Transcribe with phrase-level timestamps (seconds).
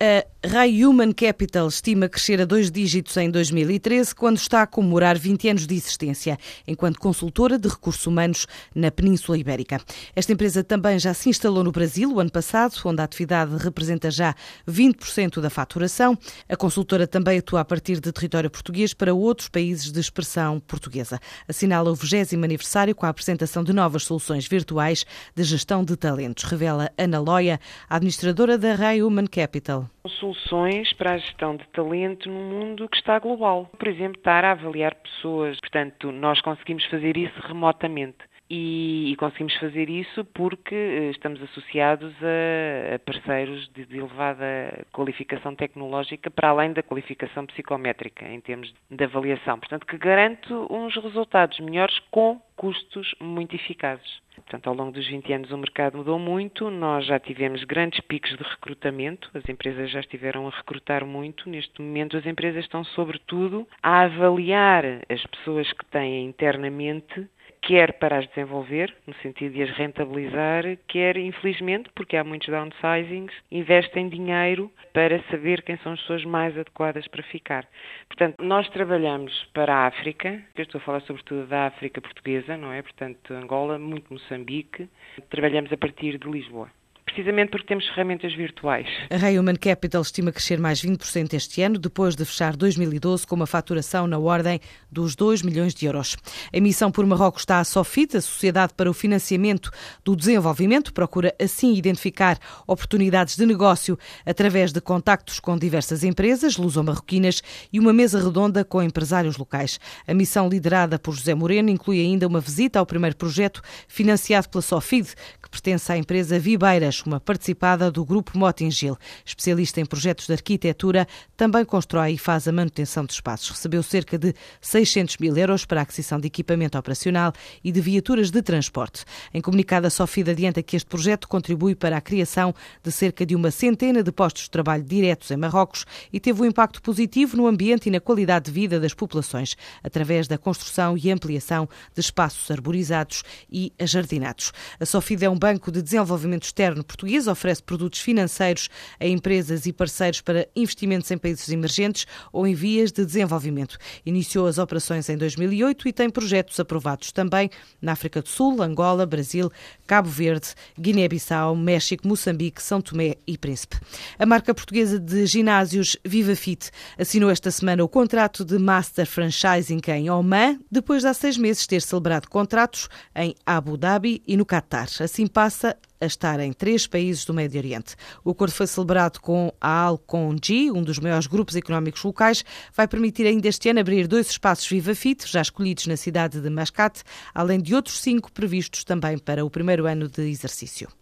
[0.00, 5.18] A Rai Human Capital estima crescer a dois dígitos em 2013, quando está a comemorar
[5.18, 9.78] 20 anos de existência, enquanto consultora de recursos humanos na Península Ibérica.
[10.16, 14.10] Esta empresa também já se instalou no Brasil o ano passado, onde a atividade representa
[14.10, 14.34] já
[14.66, 16.16] 20% da faturação.
[16.48, 21.20] A consultora também atua a partir de território português para outros países de expressão portuguesa.
[21.46, 25.04] Assinala o 20 aniversário com a apresentação de novas soluções virtuais
[25.36, 27.60] de gestão de talentos, revela Ana Loia,
[27.90, 29.90] administradora da Rai Human Capital
[30.20, 33.70] soluções para a gestão de talento num mundo que está global.
[33.78, 35.58] Por exemplo, estar a avaliar pessoas.
[35.58, 38.30] Portanto, nós conseguimos fazer isso remotamente.
[38.52, 44.84] E, e, conseguimos fazer isso porque eh, estamos associados a, a parceiros de, de, elevada
[44.92, 49.56] qualificação tecnológica para além da qualificação psicométrica em termos de avaliação.
[49.60, 54.20] Portanto, que garante uns resultados melhores com custos muito eficazes.
[54.34, 58.36] Portanto, ao longo dos 20 anos o mercado mudou muito, nós já tivemos grandes picos
[58.36, 61.48] de recrutamento, as empresas já estiveram a recrutar muito.
[61.48, 67.26] Neste momento, as empresas estão, sobretudo, a avaliar as pessoas que têm internamente
[67.62, 73.32] quer para as desenvolver, no sentido de as rentabilizar, quer, infelizmente, porque há muitos downsizings,
[73.50, 77.66] investem dinheiro para saber quem são as pessoas mais adequadas para ficar.
[78.08, 82.72] Portanto, nós trabalhamos para a África, eu estou a falar sobretudo da África portuguesa, não
[82.72, 82.82] é?
[82.82, 84.88] Portanto, Angola, muito Moçambique.
[85.28, 86.70] Trabalhamos a partir de Lisboa
[87.10, 88.86] precisamente porque temos ferramentas virtuais.
[89.10, 93.34] A Ray Human Capital estima crescer mais 20% este ano, depois de fechar 2012 com
[93.34, 96.16] uma faturação na ordem dos 2 milhões de euros.
[96.52, 99.70] A emissão por Marrocos está a Sofit, a Sociedade para o Financiamento
[100.04, 107.42] do Desenvolvimento, procura assim identificar oportunidades de negócio através de contactos com diversas empresas luso-marroquinas
[107.72, 109.78] e uma mesa redonda com empresários locais.
[110.06, 114.62] A missão liderada por José Moreno inclui ainda uma visita ao primeiro projeto financiado pela
[114.62, 115.08] Sofid,
[115.42, 118.96] que pertence à empresa Vibeiras, uma participada do Grupo Motingil.
[119.24, 121.06] Especialista em projetos de arquitetura,
[121.36, 123.50] também constrói e faz a manutenção de espaços.
[123.50, 128.30] Recebeu cerca de 600 mil euros para a aquisição de equipamento operacional e de viaturas
[128.30, 129.04] de transporte.
[129.32, 133.34] Em comunicado, a Sofida adianta que este projeto contribui para a criação de cerca de
[133.34, 137.46] uma centena de postos de trabalho diretos em Marrocos e teve um impacto positivo no
[137.46, 142.50] ambiente e na qualidade de vida das populações, através da construção e ampliação de espaços
[142.50, 144.52] arborizados e ajardinados.
[144.78, 148.68] A Sofida é um banco de desenvolvimento externo português oferece produtos financeiros
[148.98, 153.78] a empresas e parceiros para investimentos em países emergentes ou em vias de desenvolvimento.
[154.04, 157.48] Iniciou as operações em 2008 e tem projetos aprovados também
[157.80, 159.52] na África do Sul, Angola, Brasil,
[159.86, 163.78] Cabo Verde, Guiné-Bissau, México, Moçambique, São Tomé e Príncipe.
[164.18, 169.80] A marca portuguesa de ginásios Viva Fit assinou esta semana o contrato de Master Franchising
[169.88, 174.44] em Oman, depois de há seis meses ter celebrado contratos em Abu Dhabi e no
[174.44, 174.88] Catar.
[175.00, 177.94] Assim passa a estar em três países do Médio Oriente.
[178.24, 182.44] O acordo foi celebrado com a Alcongi, um dos maiores grupos económicos locais,
[182.74, 186.50] vai permitir ainda este ano abrir dois espaços Viva Fit, já escolhidos na cidade de
[186.50, 187.02] Mascate,
[187.34, 190.99] além de outros cinco previstos também para o primeiro ano de exercício.